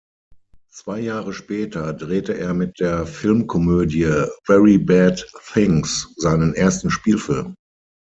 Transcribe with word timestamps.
Zwei 0.71 0.99
Jahre 0.99 1.31
später 1.31 1.93
drehte 1.93 2.35
er 2.35 2.55
mit 2.55 2.79
der 2.79 3.05
Filmkomödie 3.05 4.25
"Very 4.47 4.79
Bad 4.79 5.31
Things" 5.53 6.11
seinen 6.17 6.55
ersten 6.55 6.89
Spielfilm. 6.89 7.53